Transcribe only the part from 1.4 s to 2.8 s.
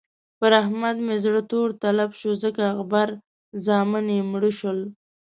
تور تلب شو ځکه